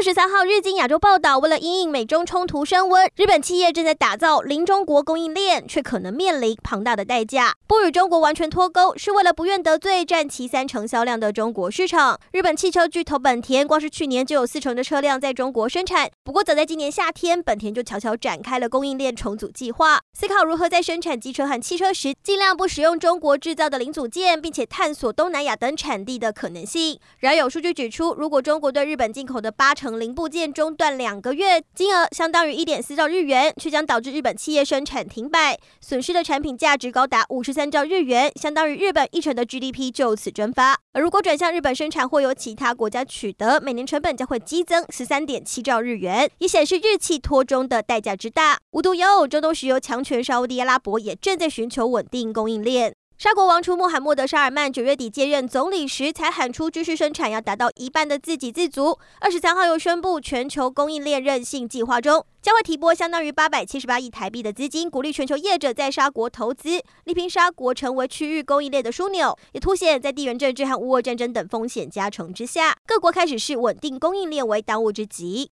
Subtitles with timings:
[0.00, 7.52] 二十三号，日经亚洲报道，为了因应美中冲突升温，日本企业正在打造零中国供应链，却可能面临庞大的代价。
[7.66, 12.18] 不与中国完全脱钩，是为了不愿得罪占其三成销量的中国市场。
[12.32, 16.10] 日本汽车巨头本田，光是去年就有四成的车辆在中国生产。
[16.24, 26.98] 不过，早在今年夏天，本田就悄悄展开了供应链重组计划，思考如何在生产机车和汽车时，尽量不使用中国制造的零组件，并且探索东南亚等产地的可能性。
[27.18, 40.78] 然而，有数据指出，如果中国对日本进口的八成零部件中断两个月，金额相当于一点四兆日元，却将导致日本企业生产停摆，损失的产品价值高达五十三兆日元，相当于日本一成的 GDP 就此蒸发。
[40.92, 48.58] 而如果转向日本生产或由其他国家取得，每年成本将会激增十三点七兆日元，以显示日企脱中的代价之大。
[48.72, 52.94] 无独有偶，中东石油强权沙乌地阿拉伯也正在寻求稳定供应链。
[53.22, 58.98] 沙国王储穆罕默德·沙尔曼九月底接任总理时，才喊出继续生产要达到一半的自给自足。
[59.20, 69.36] 二十三号又宣布，全球供应链韧性计划中将会提拨相当于八百七十八亿台币的资金，鼓励全球业者在沙国投资，力拼沙国成为区域供应链的枢纽。
[69.52, 75.46] 也凸显在地缘政治和乌俄战争等风险加成之下，各国开始视稳定供应链为当务之急。